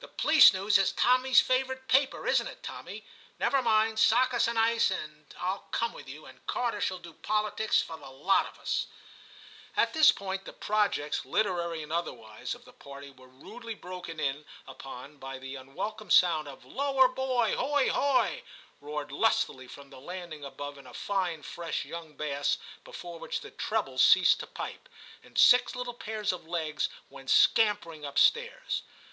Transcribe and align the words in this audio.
*The 0.00 0.08
Police 0.08 0.52
News 0.52 0.78
is 0.78 0.92
Tommys 0.92 1.40
favourite 1.40 1.86
paper, 1.86 2.26
isn't 2.26 2.48
it, 2.48 2.60
Tommy? 2.64 3.04
Never 3.38 3.62
mind, 3.62 4.00
sock 4.00 4.34
us 4.34 4.48
an 4.48 4.56
ice 4.56 4.90
and 4.90 5.30
Til 5.30 5.64
come 5.70 5.92
with 5.92 6.08
you, 6.08 6.26
and 6.26 6.44
Carter 6.48 6.80
shall 6.80 6.98
do 6.98 7.12
politics 7.12 7.80
for 7.80 7.96
the 7.96 8.10
lot 8.10 8.46
of 8.46 8.58
us/ 8.58 8.86
At 9.76 9.92
this 9.92 10.10
point 10.10 10.44
the 10.44 10.52
projects, 10.52 11.24
literary 11.24 11.84
and 11.84 11.92
otherwise, 11.92 12.56
of 12.56 12.64
the 12.64 12.72
party 12.72 13.10
were 13.12 13.28
rudely 13.28 13.76
broken 13.76 14.18
in 14.18 14.44
upon 14.66 15.18
by 15.18 15.38
the 15.38 15.54
unwelcome 15.54 16.10
sound 16.10 16.48
of' 16.48 16.64
Lower 16.80 17.06
boy 17.06 17.54
hoy 17.54 17.90
hoy,' 17.90 18.42
roared 18.80 19.12
lustily 19.12 19.68
from 19.68 19.88
the 19.90 20.00
landing 20.00 20.42
above 20.44 20.78
in 20.78 20.86
a 20.88 20.92
fine 20.92 21.42
fresh 21.44 21.84
young 21.84 22.16
bass 22.16 22.58
before 22.82 23.20
which 23.20 23.38
the 23.40 23.52
trebles 23.52 24.02
ceased 24.02 24.40
to 24.40 24.48
pipe, 24.48 24.88
and 25.22 25.38
six 25.38 25.76
little 25.76 25.94
pairs 25.94 26.32
of 26.32 26.48
legs 26.48 26.88
went 27.08 27.30
scampering 27.30 28.04
upstairs. 28.04 28.82